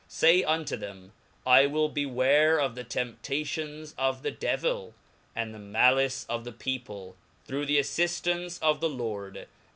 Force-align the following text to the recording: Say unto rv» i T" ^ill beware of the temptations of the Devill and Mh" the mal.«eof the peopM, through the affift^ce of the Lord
Say 0.07 0.43
unto 0.43 0.77
rv» 0.77 1.11
i 1.45 1.61
T" 1.67 1.69
^ill 1.69 1.93
beware 1.93 2.57
of 2.59 2.73
the 2.73 2.83
temptations 2.83 3.93
of 3.99 4.23
the 4.23 4.31
Devill 4.31 4.95
and 5.35 5.51
Mh" 5.51 5.53
the 5.53 5.59
mal.«eof 5.59 6.43
the 6.43 6.51
peopM, 6.51 7.13
through 7.45 7.67
the 7.67 7.77
affift^ce 7.77 8.57
of 8.63 8.79
the 8.79 8.89
Lord 8.89 9.45